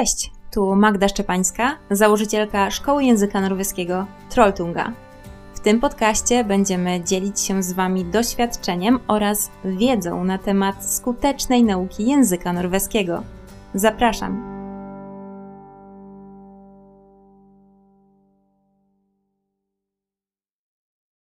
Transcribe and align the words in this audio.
Cześć, 0.00 0.32
tu 0.50 0.76
Magda 0.76 1.08
Szczepańska, 1.08 1.78
założycielka 1.90 2.70
Szkoły 2.70 3.04
Języka 3.04 3.40
Norweskiego 3.40 4.06
Trolltunga. 4.30 4.92
W 5.54 5.60
tym 5.60 5.80
podcaście 5.80 6.44
będziemy 6.44 7.04
dzielić 7.04 7.40
się 7.40 7.62
z 7.62 7.72
Wami 7.72 8.04
doświadczeniem 8.04 9.00
oraz 9.08 9.50
wiedzą 9.64 10.24
na 10.24 10.38
temat 10.38 10.94
skutecznej 10.94 11.64
nauki 11.64 12.06
języka 12.06 12.52
norweskiego. 12.52 13.22
Zapraszam! 13.74 14.42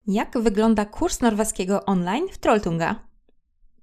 Jak 0.08 0.40
wygląda 0.40 0.86
kurs 0.86 1.22
norweskiego 1.22 1.86
online 1.86 2.28
w 2.32 2.38
Trolltunga? 2.38 3.11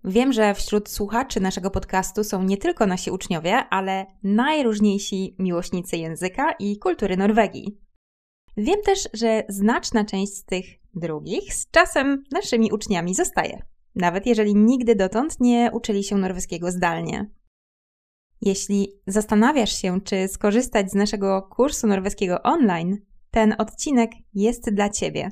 Wiem, 0.04 0.32
że 0.32 0.54
wśród 0.54 0.88
słuchaczy 0.88 1.40
naszego 1.40 1.70
podcastu 1.70 2.24
są 2.24 2.42
nie 2.42 2.56
tylko 2.56 2.86
nasi 2.86 3.10
uczniowie, 3.10 3.56
ale 3.70 4.06
najróżniejsi 4.22 5.36
miłośnicy 5.38 5.96
języka 5.96 6.52
i 6.52 6.78
kultury 6.78 7.16
Norwegii. 7.16 7.78
Wiem 8.56 8.82
też, 8.82 9.08
że 9.12 9.42
znaczna 9.48 10.04
część 10.04 10.34
z 10.36 10.44
tych 10.44 10.64
drugich 10.94 11.54
z 11.54 11.70
czasem 11.70 12.24
naszymi 12.30 12.72
uczniami 12.72 13.14
zostaje, 13.14 13.62
nawet 13.94 14.26
jeżeli 14.26 14.54
nigdy 14.54 14.94
dotąd 14.94 15.40
nie 15.40 15.70
uczyli 15.72 16.04
się 16.04 16.16
norweskiego 16.16 16.70
zdalnie. 16.70 17.30
Jeśli 18.40 19.00
zastanawiasz 19.06 19.72
się, 19.72 20.00
czy 20.00 20.28
skorzystać 20.28 20.90
z 20.90 20.94
naszego 20.94 21.42
kursu 21.42 21.86
norweskiego 21.86 22.42
online, 22.42 22.98
ten 23.30 23.54
odcinek 23.58 24.10
jest 24.34 24.70
dla 24.70 24.88
Ciebie. 24.88 25.28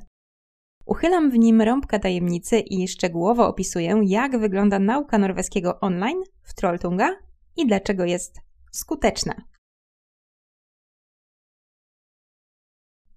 Uchylam 0.87 1.31
w 1.31 1.39
nim 1.39 1.63
rąbka 1.63 1.99
tajemnicy 1.99 2.59
i 2.59 2.89
szczegółowo 2.89 3.49
opisuję, 3.49 4.01
jak 4.05 4.39
wygląda 4.39 4.79
nauka 4.79 5.19
norweskiego 5.19 5.81
online 5.81 6.23
w 6.43 6.55
Trolltunga 6.55 7.17
i 7.57 7.67
dlaczego 7.67 8.05
jest 8.05 8.41
skuteczna. 8.73 9.35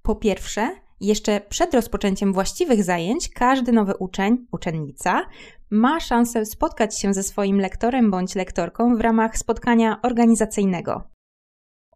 Po 0.01 0.15
pierwsze, 0.15 0.69
jeszcze 1.01 1.41
przed 1.41 1.73
rozpoczęciem 1.73 2.33
właściwych 2.33 2.83
zajęć, 2.83 3.29
każdy 3.29 3.71
nowy 3.71 3.95
uczeń, 3.95 4.47
uczennica 4.51 5.25
ma 5.69 5.99
szansę 5.99 6.45
spotkać 6.45 6.99
się 6.99 7.13
ze 7.13 7.23
swoim 7.23 7.59
lektorem 7.59 8.11
bądź 8.11 8.35
lektorką 8.35 8.95
w 8.95 9.01
ramach 9.01 9.37
spotkania 9.37 9.99
organizacyjnego. 10.01 11.03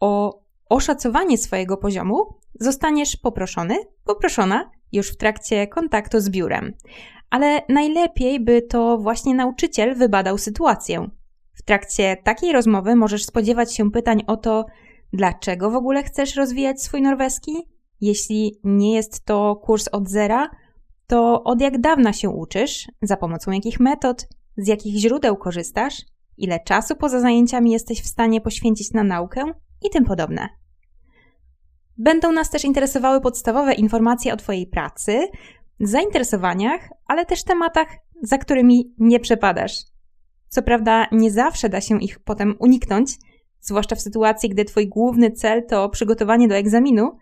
O 0.01 0.41
oszacowanie 0.69 1.37
swojego 1.37 1.77
poziomu 1.77 2.39
zostaniesz 2.59 3.17
poproszony, 3.17 3.75
poproszona 4.03 4.71
już 4.93 5.11
w 5.11 5.17
trakcie 5.17 5.67
kontaktu 5.67 6.19
z 6.19 6.29
biurem. 6.29 6.73
Ale 7.29 7.61
najlepiej 7.69 8.39
by 8.39 8.61
to 8.61 8.97
właśnie 8.97 9.35
nauczyciel 9.35 9.95
wybadał 9.95 10.37
sytuację. 10.37 11.09
W 11.53 11.61
trakcie 11.61 12.17
takiej 12.23 12.53
rozmowy 12.53 12.95
możesz 12.95 13.25
spodziewać 13.25 13.75
się 13.75 13.91
pytań 13.91 14.23
o 14.27 14.37
to, 14.37 14.65
dlaczego 15.13 15.71
w 15.71 15.75
ogóle 15.75 16.03
chcesz 16.03 16.35
rozwijać 16.35 16.81
swój 16.81 17.01
norweski? 17.01 17.53
Jeśli 18.01 18.59
nie 18.63 18.95
jest 18.95 19.25
to 19.25 19.55
kurs 19.55 19.87
od 19.91 20.09
zera, 20.09 20.49
to 21.07 21.43
od 21.43 21.61
jak 21.61 21.81
dawna 21.81 22.13
się 22.13 22.29
uczysz, 22.29 22.87
za 23.01 23.17
pomocą 23.17 23.51
jakich 23.51 23.79
metod, 23.79 24.27
z 24.57 24.67
jakich 24.67 24.95
źródeł 24.95 25.37
korzystasz, 25.37 26.01
ile 26.37 26.59
czasu 26.59 26.95
poza 26.95 27.19
zajęciami 27.19 27.71
jesteś 27.71 28.01
w 28.01 28.07
stanie 28.07 28.41
poświęcić 28.41 28.91
na 28.91 29.03
naukę 29.03 29.53
i 29.81 29.89
tym 29.89 30.05
podobne. 30.05 30.49
Będą 31.97 32.31
nas 32.31 32.49
też 32.49 32.65
interesowały 32.65 33.21
podstawowe 33.21 33.73
informacje 33.73 34.33
o 34.33 34.37
Twojej 34.37 34.67
pracy, 34.67 35.27
zainteresowaniach, 35.79 36.89
ale 37.07 37.25
też 37.25 37.43
tematach, 37.43 37.87
za 38.21 38.37
którymi 38.37 38.93
nie 38.97 39.19
przepadasz. 39.19 39.73
Co 40.49 40.61
prawda, 40.61 41.07
nie 41.11 41.31
zawsze 41.31 41.69
da 41.69 41.81
się 41.81 42.01
ich 42.01 42.19
potem 42.19 42.55
uniknąć, 42.59 43.15
zwłaszcza 43.59 43.95
w 43.95 44.01
sytuacji, 44.01 44.49
gdy 44.49 44.65
Twój 44.65 44.87
główny 44.87 45.31
cel 45.31 45.65
to 45.65 45.89
przygotowanie 45.89 46.47
do 46.47 46.55
egzaminu, 46.55 47.17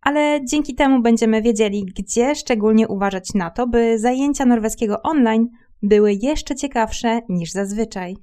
ale 0.00 0.40
dzięki 0.44 0.74
temu 0.74 1.02
będziemy 1.02 1.42
wiedzieli, 1.42 1.86
gdzie 1.98 2.34
szczególnie 2.34 2.88
uważać 2.88 3.34
na 3.34 3.50
to, 3.50 3.66
by 3.66 3.98
zajęcia 3.98 4.46
norweskiego 4.46 5.02
online 5.02 5.48
były 5.82 6.12
jeszcze 6.12 6.54
ciekawsze 6.54 7.20
niż 7.28 7.50
zazwyczaj. 7.50 8.16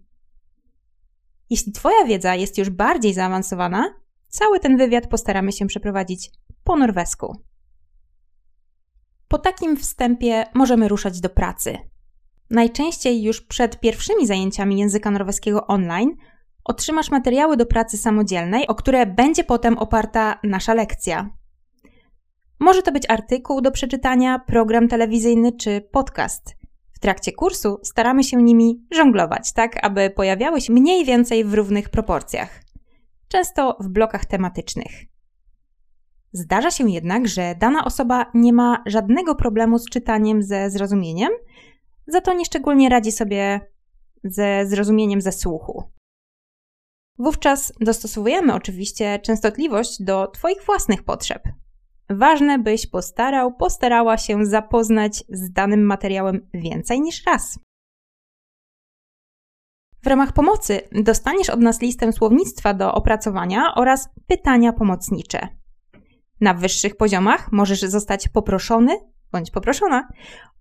Jeśli 1.49 1.71
Twoja 1.71 2.05
wiedza 2.05 2.35
jest 2.35 2.57
już 2.57 2.69
bardziej 2.69 3.13
zaawansowana, 3.13 3.93
Cały 4.29 4.59
ten 4.59 4.77
wywiad 4.77 5.07
postaramy 5.07 5.51
się 5.51 5.67
przeprowadzić 5.67 6.31
po 6.63 6.75
norwesku. 6.75 7.35
Po 9.27 9.37
takim 9.37 9.77
wstępie 9.77 10.45
możemy 10.53 10.87
ruszać 10.87 11.21
do 11.21 11.29
pracy. 11.29 11.77
Najczęściej 12.49 13.23
już 13.23 13.41
przed 13.41 13.79
pierwszymi 13.79 14.27
zajęciami 14.27 14.79
języka 14.79 15.11
norweskiego 15.11 15.67
online 15.67 16.15
otrzymasz 16.63 17.11
materiały 17.11 17.57
do 17.57 17.65
pracy 17.65 17.97
samodzielnej, 17.97 18.67
o 18.67 18.75
które 18.75 19.05
będzie 19.05 19.43
potem 19.43 19.77
oparta 19.77 20.39
nasza 20.43 20.73
lekcja. 20.73 21.29
Może 22.59 22.81
to 22.81 22.91
być 22.91 23.09
artykuł 23.09 23.61
do 23.61 23.71
przeczytania, 23.71 24.39
program 24.39 24.87
telewizyjny 24.87 25.51
czy 25.51 25.81
podcast. 25.91 26.55
W 26.91 26.99
trakcie 26.99 27.31
kursu 27.31 27.79
staramy 27.83 28.23
się 28.23 28.43
nimi 28.43 28.85
żonglować, 28.91 29.53
tak 29.53 29.85
aby 29.85 30.09
pojawiały 30.09 30.61
się 30.61 30.73
mniej 30.73 31.05
więcej 31.05 31.43
w 31.43 31.53
równych 31.53 31.89
proporcjach 31.89 32.68
często 33.29 33.77
w 33.79 33.89
blokach 33.89 34.25
tematycznych. 34.25 34.91
Zdarza 36.33 36.71
się 36.71 36.89
jednak, 36.89 37.27
że 37.27 37.55
dana 37.55 37.85
osoba 37.85 38.25
nie 38.33 38.53
ma 38.53 38.83
żadnego 38.85 39.35
problemu 39.35 39.79
z 39.79 39.89
czytaniem 39.89 40.43
ze 40.43 40.69
zrozumieniem, 40.69 41.29
za 42.07 42.21
to 42.21 42.33
nieszczególnie 42.33 42.89
radzi 42.89 43.11
sobie 43.11 43.61
ze 44.23 44.65
zrozumieniem 44.67 45.21
ze 45.21 45.31
słuchu. 45.31 45.83
Wówczas 47.17 47.73
dostosowujemy 47.81 48.53
oczywiście 48.53 49.19
częstotliwość 49.19 50.03
do 50.03 50.27
Twoich 50.27 50.65
własnych 50.65 51.03
potrzeb. 51.03 51.43
Ważne, 52.09 52.59
byś 52.59 52.87
postarał, 52.87 53.55
postarała 53.55 54.17
się 54.17 54.45
zapoznać 54.45 55.23
z 55.29 55.51
danym 55.51 55.85
materiałem 55.85 56.49
więcej 56.53 57.01
niż 57.01 57.25
raz. 57.25 57.59
W 60.03 60.07
ramach 60.07 60.33
pomocy 60.33 60.81
dostaniesz 60.91 61.49
od 61.49 61.59
nas 61.59 61.81
listę 61.81 62.13
słownictwa 62.13 62.73
do 62.73 62.93
opracowania 62.93 63.75
oraz 63.75 64.09
pytania 64.27 64.73
pomocnicze. 64.73 65.47
Na 66.41 66.53
wyższych 66.53 66.97
poziomach 66.97 67.51
możesz 67.51 67.81
zostać 67.81 68.27
poproszony 68.27 68.97
bądź 69.31 69.51
poproszona 69.51 70.07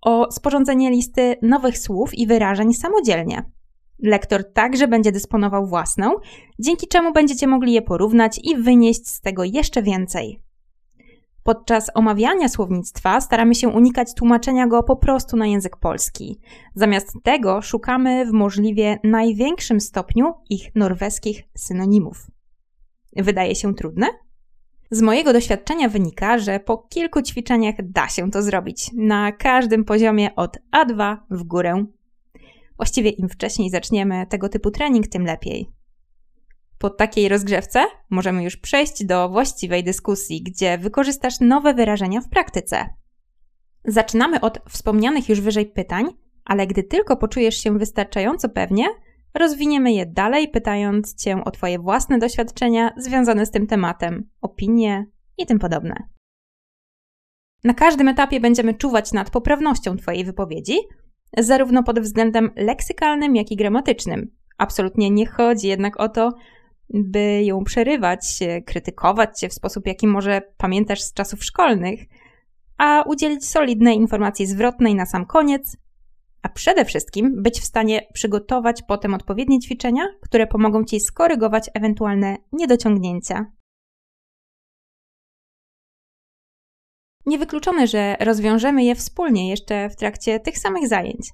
o 0.01 0.33
sporządzenie 0.33 0.91
listy 0.91 1.37
nowych 1.43 1.79
słów 1.79 2.15
i 2.15 2.27
wyrażeń 2.27 2.75
samodzielnie. 2.75 3.51
Lektor 4.03 4.53
także 4.53 4.89
będzie 4.89 5.13
dysponował 5.13 5.67
własną, 5.67 6.15
dzięki 6.59 6.89
czemu 6.89 7.13
będziecie 7.13 7.47
mogli 7.47 7.73
je 7.73 7.83
porównać 7.83 8.41
i 8.45 8.57
wynieść 8.57 9.09
z 9.09 9.21
tego 9.21 9.45
jeszcze 9.45 9.83
więcej. 9.83 10.43
Podczas 11.49 11.91
omawiania 11.95 12.49
słownictwa 12.49 13.21
staramy 13.21 13.55
się 13.55 13.69
unikać 13.69 14.15
tłumaczenia 14.15 14.67
go 14.67 14.83
po 14.83 14.97
prostu 14.97 15.37
na 15.37 15.47
język 15.47 15.77
polski. 15.77 16.41
Zamiast 16.75 17.13
tego 17.23 17.63
szukamy 17.63 18.27
w 18.27 18.33
możliwie 18.33 18.99
największym 19.05 19.81
stopniu 19.81 20.35
ich 20.51 20.75
norweskich 20.75 21.43
synonimów. 21.57 22.27
Wydaje 23.17 23.55
się 23.55 23.75
trudne? 23.75 24.07
Z 24.91 25.03
mojego 25.03 25.33
doświadczenia 25.33 25.89
wynika, 25.89 26.39
że 26.39 26.61
po 26.61 26.79
kilku 26.79 27.23
ćwiczeniach 27.23 27.75
da 27.83 28.09
się 28.09 28.31
to 28.31 28.43
zrobić 28.43 28.91
na 28.97 29.33
każdym 29.33 29.85
poziomie 29.85 30.35
od 30.37 30.59
A2 30.77 31.17
w 31.31 31.43
górę. 31.43 31.85
Właściwie 32.77 33.11
im 33.11 33.29
wcześniej 33.29 33.71
zaczniemy 33.71 34.27
tego 34.27 34.49
typu 34.49 34.71
trening, 34.71 35.07
tym 35.07 35.25
lepiej. 35.25 35.78
Po 36.79 36.91
takiej 36.91 37.29
rozgrzewce 37.29 37.85
możemy 38.11 38.45
już 38.45 38.57
przejść 38.57 39.05
do 39.05 39.29
właściwej 39.29 39.85
dyskusji, 39.85 40.43
gdzie 40.43 40.79
wykorzystasz 40.79 41.41
nowe 41.41 41.75
wyrażenia 41.75 42.21
w 42.21 42.29
praktyce. 42.29 42.87
Zaczynamy 43.85 44.41
od 44.41 44.59
wspomnianych 44.69 45.29
już 45.29 45.41
wyżej 45.41 45.67
pytań, 45.67 46.07
ale 46.45 46.67
gdy 46.67 46.83
tylko 46.83 47.17
poczujesz 47.17 47.63
się 47.63 47.79
wystarczająco 47.79 48.49
pewnie, 48.49 48.85
rozwiniemy 49.35 49.93
je 49.93 50.07
dalej, 50.07 50.49
pytając 50.49 51.15
Cię 51.15 51.45
o 51.45 51.51
Twoje 51.51 51.79
własne 51.79 52.19
doświadczenia 52.19 52.91
związane 52.97 53.47
z 53.47 53.51
tym 53.51 53.67
tematem, 53.67 54.29
opinie 54.41 55.07
i 55.39 55.47
tym 55.47 55.59
podobne. 55.59 55.95
Na 57.65 57.75
każdym 57.75 58.09
etapie 58.09 58.41
będziemy 58.41 58.75
czuwać 58.75 59.13
nad 59.13 59.31
poprawnością 59.31 59.97
Twojej 59.97 60.25
wypowiedzi, 60.25 60.79
zarówno 61.39 61.83
pod 61.83 62.01
względem 62.01 62.51
leksykalnym, 62.57 63.37
jak 63.37 63.53
i 63.53 63.57
gramatycznym. 63.57 64.31
Absolutnie 64.59 65.11
nie 65.11 65.27
chodzi 65.27 65.69
jednak 65.69 66.01
o 66.01 66.09
to, 66.09 66.33
by 66.91 67.43
ją 67.45 67.65
przerywać, 67.65 68.39
krytykować 68.67 69.39
cię 69.39 69.49
w 69.49 69.55
sposób, 69.55 69.87
jaki 69.87 70.07
może 70.07 70.43
pamiętasz 70.57 71.01
z 71.01 71.13
czasów 71.13 71.45
szkolnych, 71.45 72.01
a 72.79 73.03
udzielić 73.07 73.49
solidnej 73.49 73.97
informacji 73.97 74.47
zwrotnej 74.47 74.95
na 74.95 75.07
sam 75.07 75.27
koniec, 75.27 75.77
a 76.43 76.49
przede 76.49 76.85
wszystkim 76.85 77.43
być 77.43 77.61
w 77.61 77.65
stanie 77.65 78.07
przygotować 78.13 78.83
potem 78.83 79.15
odpowiednie 79.15 79.59
ćwiczenia, 79.59 80.03
które 80.21 80.47
pomogą 80.47 80.85
ci 80.85 81.01
skorygować 81.01 81.71
ewentualne 81.75 82.37
niedociągnięcia. 82.53 83.53
Niewykluczone, 87.27 87.87
że 87.87 88.17
rozwiążemy 88.21 88.85
je 88.85 88.95
wspólnie 88.95 89.51
jeszcze 89.51 89.89
w 89.91 89.97
trakcie 89.97 90.41
tych 90.41 90.59
samych 90.59 90.89
zajęć. 90.89 91.31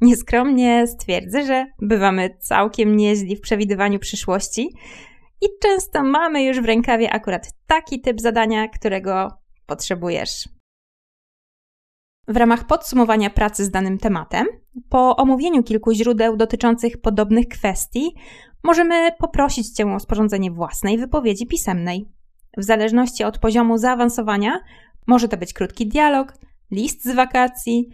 Nieskromnie 0.00 0.86
stwierdzę, 0.86 1.46
że 1.46 1.66
bywamy 1.82 2.36
całkiem 2.38 2.96
nieźli 2.96 3.36
w 3.36 3.40
przewidywaniu 3.40 3.98
przyszłości 3.98 4.74
i 5.40 5.46
często 5.62 6.02
mamy 6.02 6.44
już 6.44 6.60
w 6.60 6.64
rękawie 6.64 7.10
akurat 7.12 7.52
taki 7.66 8.00
typ 8.00 8.20
zadania, 8.20 8.68
którego 8.68 9.28
potrzebujesz. 9.66 10.48
W 12.28 12.36
ramach 12.36 12.66
podsumowania 12.66 13.30
pracy 13.30 13.64
z 13.64 13.70
danym 13.70 13.98
tematem, 13.98 14.46
po 14.88 15.16
omówieniu 15.16 15.62
kilku 15.62 15.92
źródeł 15.92 16.36
dotyczących 16.36 17.00
podobnych 17.00 17.48
kwestii, 17.48 18.14
możemy 18.64 19.12
poprosić 19.18 19.70
Cię 19.70 19.94
o 19.94 20.00
sporządzenie 20.00 20.50
własnej 20.50 20.98
wypowiedzi 20.98 21.46
pisemnej. 21.46 22.08
W 22.56 22.64
zależności 22.64 23.24
od 23.24 23.38
poziomu 23.38 23.78
zaawansowania, 23.78 24.60
może 25.06 25.28
to 25.28 25.36
być 25.36 25.52
krótki 25.52 25.86
dialog, 25.86 26.34
list 26.70 27.04
z 27.04 27.14
wakacji 27.14 27.88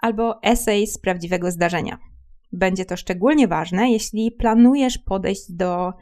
albo 0.00 0.42
esej 0.42 0.86
z 0.86 0.98
prawdziwego 0.98 1.50
zdarzenia. 1.50 1.98
Będzie 2.52 2.84
to 2.84 2.96
szczególnie 2.96 3.48
ważne, 3.48 3.90
jeśli 3.90 4.32
planujesz 4.32 4.98
podejść 4.98 5.52
do 5.52 5.92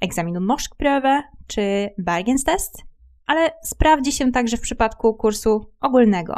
egzaminu 0.00 0.40
Moschpröwe 0.40 1.22
czy 1.46 1.90
Bergenstest, 1.98 2.82
ale 3.26 3.50
sprawdzi 3.62 4.12
się 4.12 4.32
także 4.32 4.56
w 4.56 4.60
przypadku 4.60 5.14
kursu 5.14 5.72
ogólnego. 5.80 6.34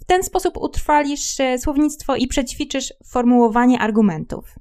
W 0.00 0.04
ten 0.04 0.22
sposób 0.22 0.56
utrwalisz 0.56 1.40
e, 1.40 1.58
słownictwo 1.58 2.16
i 2.16 2.26
przećwiczysz 2.26 2.92
formułowanie 3.06 3.80
argumentów. 3.80 4.54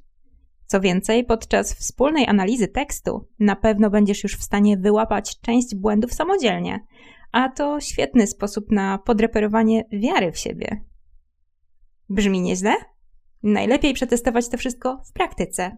Co 0.65 0.81
więcej, 0.81 1.23
podczas 1.23 1.73
wspólnej 1.73 2.27
analizy 2.27 2.67
tekstu 2.67 3.27
na 3.39 3.55
pewno 3.55 3.89
będziesz 3.89 4.23
już 4.23 4.35
w 4.38 4.44
stanie 4.44 4.77
wyłapać 4.77 5.39
część 5.41 5.75
błędów 5.75 6.13
samodzielnie, 6.13 6.79
a 7.31 7.50
to 7.50 7.79
świetny 7.79 8.27
sposób 8.27 8.71
na 8.71 8.97
podreperowanie 8.97 9.83
wiary 9.91 10.31
w 10.31 10.38
siebie. 10.38 10.81
Brzmi 12.09 12.41
nieźle? 12.41 12.73
Najlepiej 13.44 13.94
przetestować 13.94 14.50
to 14.50 14.57
wszystko 14.57 15.01
w 15.05 15.13
praktyce. 15.13 15.77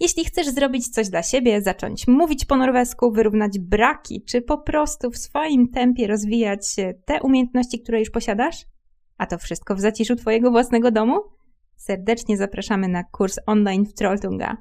Jeśli 0.00 0.24
chcesz 0.24 0.48
zrobić 0.48 0.88
coś 0.88 1.08
dla 1.08 1.22
siebie, 1.22 1.62
zacząć 1.62 2.08
mówić 2.08 2.44
po 2.44 2.56
norwesku, 2.56 3.12
wyrównać 3.12 3.58
braki, 3.58 4.24
czy 4.24 4.42
po 4.42 4.58
prostu 4.58 5.10
w 5.10 5.18
swoim 5.18 5.68
tempie 5.68 6.06
rozwijać 6.06 6.76
te 7.04 7.22
umiejętności, 7.22 7.80
które 7.80 8.00
już 8.00 8.10
posiadasz, 8.10 8.66
a 9.18 9.26
to 9.26 9.38
wszystko 9.38 9.74
w 9.74 9.80
zaciszu 9.80 10.16
Twojego 10.16 10.50
własnego 10.50 10.90
domu, 10.90 11.20
serdecznie 11.76 12.36
zapraszamy 12.36 12.88
na 12.88 13.04
kurs 13.04 13.38
online 13.46 13.86
w 13.86 13.94
Trolltunga. 13.94 14.56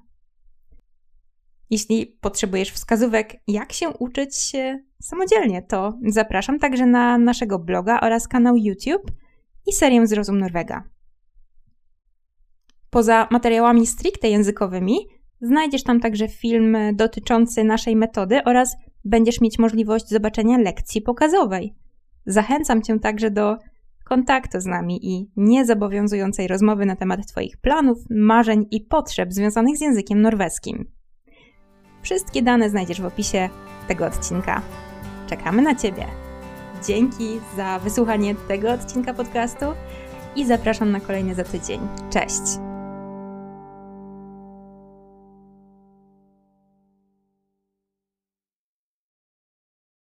Jeśli 1.69 2.17
potrzebujesz 2.21 2.71
wskazówek, 2.71 3.35
jak 3.47 3.73
się 3.73 3.89
uczyć 3.89 4.51
samodzielnie, 5.01 5.61
to 5.61 5.99
zapraszam 6.07 6.59
także 6.59 6.85
na 6.85 7.17
naszego 7.17 7.59
bloga 7.59 7.99
oraz 8.01 8.27
kanał 8.27 8.57
YouTube 8.57 9.11
i 9.67 9.73
serię 9.73 10.07
Zrozum 10.07 10.39
Norwega. 10.39 10.83
Poza 12.89 13.27
materiałami 13.31 13.87
stricte 13.87 14.29
językowymi, 14.29 14.97
znajdziesz 15.41 15.83
tam 15.83 15.99
także 15.99 16.27
film 16.27 16.77
dotyczący 16.93 17.63
naszej 17.63 17.95
metody 17.95 18.43
oraz 18.45 18.75
będziesz 19.05 19.41
mieć 19.41 19.59
możliwość 19.59 20.09
zobaczenia 20.09 20.57
lekcji 20.57 21.01
pokazowej. 21.01 21.75
Zachęcam 22.25 22.81
Cię 22.81 22.99
także 22.99 23.31
do 23.31 23.57
kontaktu 24.05 24.59
z 24.59 24.65
nami 24.65 24.99
i 25.01 25.31
niezobowiązującej 25.35 26.47
rozmowy 26.47 26.85
na 26.85 26.95
temat 26.95 27.27
Twoich 27.27 27.57
planów, 27.57 27.97
marzeń 28.09 28.65
i 28.71 28.81
potrzeb 28.81 29.33
związanych 29.33 29.77
z 29.77 29.81
językiem 29.81 30.21
norweskim. 30.21 30.91
Wszystkie 32.01 32.41
dane 32.41 32.69
znajdziesz 32.69 33.01
w 33.01 33.05
opisie 33.05 33.49
tego 33.87 34.05
odcinka. 34.05 34.61
Czekamy 35.27 35.61
na 35.61 35.75
Ciebie. 35.75 36.24
Dzięki 36.87 37.39
za 37.57 37.79
wysłuchanie 37.79 38.35
tego 38.35 38.71
odcinka 38.71 39.13
podcastu 39.13 39.65
i 40.35 40.45
zapraszam 40.45 40.91
na 40.91 40.99
kolejny 40.99 41.35
za 41.35 41.43
tydzień. 41.43 41.79
Cześć! 42.09 42.64